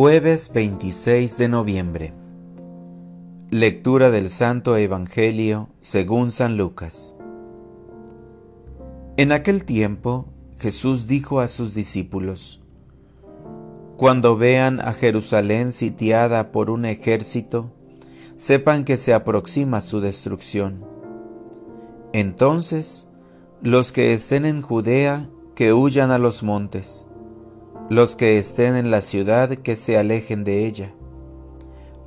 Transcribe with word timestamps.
Jueves 0.00 0.52
26 0.54 1.38
de 1.38 1.48
noviembre. 1.48 2.12
Lectura 3.50 4.12
del 4.12 4.30
Santo 4.30 4.76
Evangelio 4.76 5.70
según 5.80 6.30
San 6.30 6.56
Lucas. 6.56 7.16
En 9.16 9.32
aquel 9.32 9.64
tiempo 9.64 10.26
Jesús 10.60 11.08
dijo 11.08 11.40
a 11.40 11.48
sus 11.48 11.74
discípulos, 11.74 12.62
Cuando 13.96 14.36
vean 14.36 14.80
a 14.80 14.92
Jerusalén 14.92 15.72
sitiada 15.72 16.52
por 16.52 16.70
un 16.70 16.84
ejército, 16.84 17.72
sepan 18.36 18.84
que 18.84 18.96
se 18.96 19.14
aproxima 19.14 19.80
su 19.80 20.00
destrucción. 20.00 20.84
Entonces, 22.12 23.08
los 23.62 23.90
que 23.90 24.12
estén 24.12 24.46
en 24.46 24.62
Judea, 24.62 25.28
que 25.56 25.72
huyan 25.72 26.12
a 26.12 26.18
los 26.18 26.44
montes 26.44 27.07
los 27.90 28.16
que 28.16 28.38
estén 28.38 28.76
en 28.76 28.90
la 28.90 29.00
ciudad 29.00 29.50
que 29.50 29.74
se 29.74 29.96
alejen 29.96 30.44
de 30.44 30.66
ella. 30.66 30.92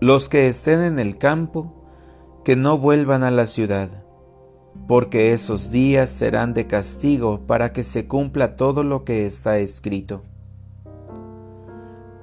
Los 0.00 0.28
que 0.28 0.48
estén 0.48 0.82
en 0.82 0.98
el 0.98 1.18
campo, 1.18 1.72
que 2.44 2.56
no 2.56 2.78
vuelvan 2.78 3.22
a 3.22 3.30
la 3.30 3.46
ciudad, 3.46 4.04
porque 4.88 5.32
esos 5.32 5.70
días 5.70 6.10
serán 6.10 6.52
de 6.52 6.66
castigo 6.66 7.46
para 7.46 7.72
que 7.72 7.84
se 7.84 8.06
cumpla 8.06 8.56
todo 8.56 8.82
lo 8.82 9.04
que 9.04 9.26
está 9.26 9.58
escrito. 9.58 10.24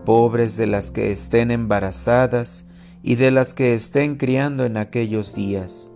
Pobres 0.04 0.58
de 0.58 0.68
las 0.68 0.91
que 0.91 1.12
estén 1.12 1.49
embarazadas 1.49 2.66
y 3.04 3.16
de 3.16 3.32
las 3.32 3.54
que 3.54 3.74
estén 3.74 4.18
criando 4.18 4.66
en 4.66 4.77
aquellos 4.77 5.34
días 5.34 5.91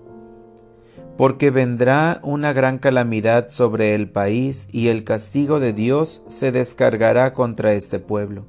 porque 1.20 1.52
vendrá 1.52 2.22
una 2.23 2.54
gran 2.54 2.78
calamidad 2.78 3.50
sobre 3.50 3.94
el 3.94 4.09
país 4.09 4.70
y 4.72 4.88
el 4.88 5.04
castigo 5.04 5.59
de 5.59 5.73
Dios 5.73 6.23
se 6.28 6.54
descargará 6.54 7.34
contra 7.34 7.73
este 7.73 8.00
pueblo. 8.00 8.45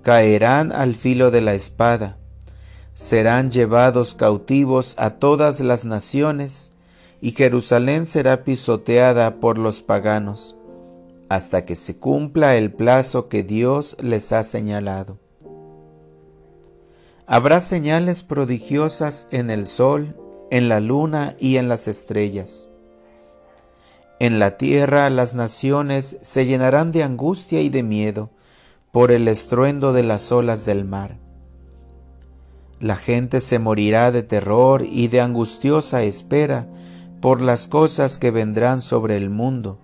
Caerán 0.00 0.72
al 0.72 0.94
filo 0.94 1.30
de 1.30 1.42
la 1.42 1.52
espada, 1.52 2.16
serán 2.94 3.50
llevados 3.50 4.14
cautivos 4.14 4.94
a 4.96 5.18
todas 5.18 5.60
las 5.60 5.84
naciones, 5.84 6.72
y 7.20 7.32
Jerusalén 7.32 8.06
será 8.06 8.42
pisoteada 8.42 9.40
por 9.40 9.58
los 9.58 9.82
paganos, 9.82 10.56
hasta 11.28 11.66
que 11.66 11.74
se 11.74 11.98
cumpla 11.98 12.56
el 12.56 12.72
plazo 12.72 13.28
que 13.28 13.42
Dios 13.42 13.94
les 14.00 14.32
ha 14.32 14.42
señalado. 14.42 15.18
Habrá 17.26 17.60
señales 17.60 18.22
prodigiosas 18.22 19.28
en 19.30 19.50
el 19.50 19.66
sol 19.66 20.16
en 20.50 20.68
la 20.68 20.80
luna 20.80 21.34
y 21.38 21.56
en 21.56 21.68
las 21.68 21.88
estrellas. 21.88 22.68
En 24.18 24.38
la 24.38 24.58
tierra 24.58 25.08
las 25.08 25.34
naciones 25.34 26.18
se 26.20 26.44
llenarán 26.44 26.92
de 26.92 27.02
angustia 27.02 27.62
y 27.62 27.70
de 27.70 27.82
miedo 27.82 28.30
por 28.92 29.12
el 29.12 29.28
estruendo 29.28 29.92
de 29.92 30.02
las 30.02 30.30
olas 30.32 30.66
del 30.66 30.84
mar. 30.84 31.16
La 32.80 32.96
gente 32.96 33.40
se 33.40 33.58
morirá 33.58 34.10
de 34.10 34.22
terror 34.22 34.82
y 34.82 35.08
de 35.08 35.20
angustiosa 35.20 36.02
espera 36.02 36.66
por 37.20 37.42
las 37.42 37.68
cosas 37.68 38.18
que 38.18 38.30
vendrán 38.30 38.80
sobre 38.80 39.16
el 39.16 39.30
mundo, 39.30 39.78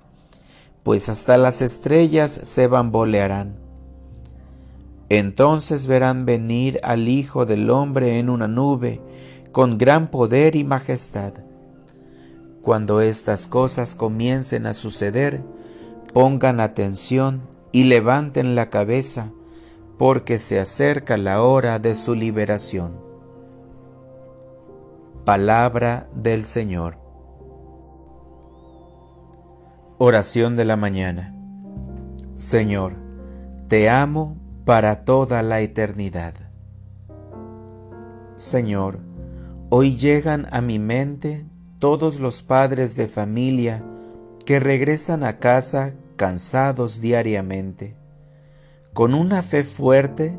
pues 0.82 1.08
hasta 1.08 1.36
las 1.36 1.62
estrellas 1.62 2.30
se 2.30 2.66
bambolearán. 2.66 3.56
Entonces 5.08 5.86
verán 5.86 6.24
venir 6.24 6.80
al 6.82 7.08
Hijo 7.08 7.46
del 7.46 7.70
Hombre 7.70 8.18
en 8.18 8.28
una 8.28 8.48
nube, 8.48 9.00
con 9.56 9.78
gran 9.78 10.08
poder 10.08 10.54
y 10.54 10.64
majestad. 10.64 11.32
Cuando 12.60 13.00
estas 13.00 13.46
cosas 13.46 13.94
comiencen 13.94 14.66
a 14.66 14.74
suceder, 14.74 15.42
pongan 16.12 16.60
atención 16.60 17.40
y 17.72 17.84
levanten 17.84 18.54
la 18.54 18.68
cabeza, 18.68 19.30
porque 19.96 20.38
se 20.38 20.60
acerca 20.60 21.16
la 21.16 21.40
hora 21.40 21.78
de 21.78 21.94
su 21.94 22.14
liberación. 22.14 23.00
Palabra 25.24 26.06
del 26.14 26.44
Señor. 26.44 26.98
Oración 29.96 30.56
de 30.56 30.66
la 30.66 30.76
mañana. 30.76 31.34
Señor, 32.34 32.92
te 33.68 33.88
amo 33.88 34.36
para 34.66 35.06
toda 35.06 35.42
la 35.42 35.62
eternidad. 35.62 36.34
Señor, 38.36 39.15
Hoy 39.68 39.96
llegan 39.96 40.46
a 40.52 40.60
mi 40.60 40.78
mente 40.78 41.44
todos 41.80 42.20
los 42.20 42.44
padres 42.44 42.94
de 42.94 43.08
familia 43.08 43.82
que 44.44 44.60
regresan 44.60 45.24
a 45.24 45.40
casa 45.40 45.94
cansados 46.14 47.00
diariamente. 47.00 47.96
Con 48.92 49.12
una 49.12 49.42
fe 49.42 49.64
fuerte 49.64 50.38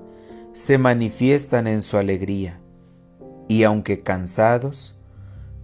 se 0.53 0.77
manifiestan 0.77 1.67
en 1.67 1.81
su 1.81 1.97
alegría 1.97 2.61
y 3.49 3.63
aunque 3.63 4.01
cansados, 4.01 4.95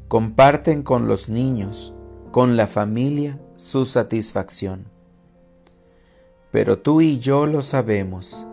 comparten 0.09 0.84
con 0.84 1.07
los 1.07 1.30
niños, 1.30 1.95
con 2.31 2.57
la 2.57 2.68
familia, 2.68 3.40
su 3.56 3.85
satisfacción. 3.85 4.88
Pero 6.51 6.80
tú 6.80 7.00
y 7.00 7.19
yo 7.19 7.45
lo 7.45 7.62
sabemos, 7.62 8.45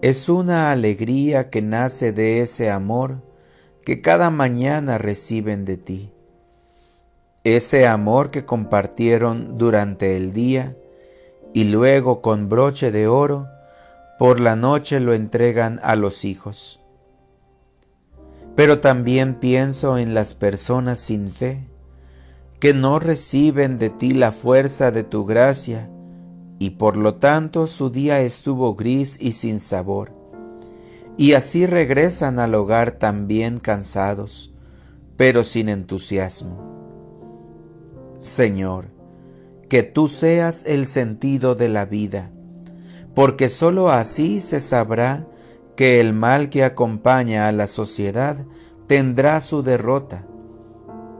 es 0.00 0.30
una 0.30 0.70
alegría 0.70 1.50
que 1.50 1.60
nace 1.60 2.12
de 2.12 2.40
ese 2.40 2.70
amor 2.70 3.28
que 3.84 4.02
cada 4.02 4.30
mañana 4.30 4.98
reciben 4.98 5.64
de 5.64 5.76
ti. 5.76 6.12
Ese 7.44 7.86
amor 7.86 8.30
que 8.30 8.44
compartieron 8.44 9.56
durante 9.56 10.16
el 10.16 10.32
día 10.32 10.76
y 11.54 11.64
luego 11.64 12.20
con 12.20 12.48
broche 12.48 12.90
de 12.90 13.08
oro, 13.08 13.48
por 14.18 14.40
la 14.40 14.56
noche 14.56 15.00
lo 15.00 15.14
entregan 15.14 15.80
a 15.82 15.96
los 15.96 16.24
hijos. 16.24 16.80
Pero 18.54 18.80
también 18.80 19.36
pienso 19.36 19.96
en 19.96 20.12
las 20.12 20.34
personas 20.34 20.98
sin 20.98 21.30
fe, 21.30 21.66
que 22.58 22.74
no 22.74 22.98
reciben 22.98 23.78
de 23.78 23.88
ti 23.88 24.12
la 24.12 24.32
fuerza 24.32 24.90
de 24.90 25.02
tu 25.02 25.24
gracia, 25.24 25.88
y 26.58 26.70
por 26.70 26.98
lo 26.98 27.14
tanto 27.14 27.66
su 27.66 27.88
día 27.88 28.20
estuvo 28.20 28.74
gris 28.74 29.16
y 29.18 29.32
sin 29.32 29.60
sabor 29.60 30.19
y 31.20 31.34
así 31.34 31.66
regresan 31.66 32.38
al 32.38 32.54
hogar 32.54 32.92
también 32.92 33.58
cansados, 33.58 34.54
pero 35.18 35.44
sin 35.44 35.68
entusiasmo. 35.68 36.56
Señor, 38.18 38.86
que 39.68 39.82
tú 39.82 40.08
seas 40.08 40.64
el 40.64 40.86
sentido 40.86 41.54
de 41.54 41.68
la 41.68 41.84
vida, 41.84 42.30
porque 43.14 43.50
sólo 43.50 43.90
así 43.90 44.40
se 44.40 44.60
sabrá 44.60 45.26
que 45.76 46.00
el 46.00 46.14
mal 46.14 46.48
que 46.48 46.64
acompaña 46.64 47.48
a 47.48 47.52
la 47.52 47.66
sociedad 47.66 48.46
tendrá 48.86 49.42
su 49.42 49.62
derrota, 49.62 50.24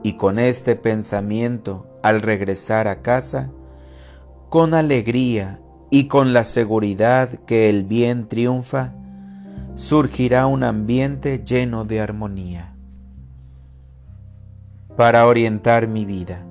y 0.01 0.13
con 0.13 0.39
este 0.39 0.75
pensamiento, 0.75 1.85
al 2.01 2.23
regresar 2.23 2.87
a 2.87 3.03
casa, 3.03 3.51
con 4.49 4.73
alegría 4.73 5.61
y 5.91 6.07
con 6.07 6.33
la 6.33 6.43
seguridad 6.43 7.29
que 7.45 7.69
el 7.69 7.83
bien 7.83 8.27
triunfa, 8.27 8.95
surgirá 9.75 10.47
un 10.47 10.63
ambiente 10.63 11.43
lleno 11.43 11.85
de 11.85 12.01
armonía. 12.01 12.75
Para 14.95 15.25
orientar 15.25 15.87
mi 15.87 16.05
vida, 16.05 16.45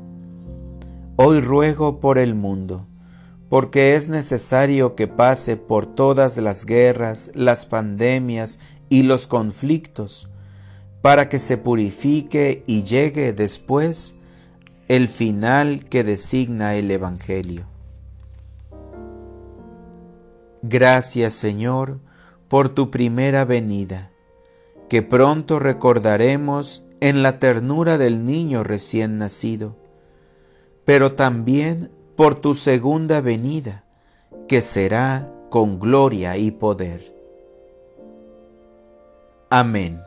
hoy 1.17 1.41
ruego 1.41 2.01
por 2.01 2.19
el 2.19 2.35
mundo, 2.35 2.87
porque 3.49 3.95
es 3.95 4.09
necesario 4.09 4.95
que 4.95 5.07
pase 5.07 5.57
por 5.57 5.87
todas 5.87 6.37
las 6.39 6.65
guerras, 6.65 7.31
las 7.35 7.67
pandemias 7.67 8.59
y 8.89 9.03
los 9.03 9.27
conflictos, 9.27 10.31
para 11.03 11.29
que 11.29 11.39
se 11.39 11.57
purifique 11.57 12.65
y 12.67 12.85
llegue 12.85 13.33
después 13.33 14.15
el 14.89 15.09
final 15.09 15.85
que 15.85 16.05
designa 16.05 16.75
el 16.75 16.91
Evangelio. 16.91 17.67
Gracias 20.63 21.35
Señor, 21.35 22.01
por 22.51 22.69
tu 22.69 22.91
primera 22.91 23.45
venida, 23.45 24.11
que 24.89 25.03
pronto 25.03 25.61
recordaremos 25.61 26.85
en 26.99 27.23
la 27.23 27.39
ternura 27.39 27.97
del 27.97 28.27
niño 28.27 28.65
recién 28.65 29.19
nacido, 29.19 29.77
pero 30.85 31.13
también 31.13 31.93
por 32.17 32.35
tu 32.35 32.57
segunda 32.57 33.21
venida, 33.21 33.85
que 34.49 34.63
será 34.63 35.33
con 35.49 35.79
gloria 35.79 36.37
y 36.39 36.51
poder. 36.51 37.15
Amén. 39.49 40.01